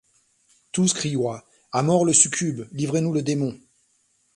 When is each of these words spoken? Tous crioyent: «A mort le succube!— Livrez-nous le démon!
Tous 0.71 0.95
crioyent: 0.95 1.43
«A 1.73 1.83
mort 1.83 2.05
le 2.05 2.13
succube!— 2.13 2.67
Livrez-nous 2.71 3.13
le 3.13 3.21
démon! 3.21 3.55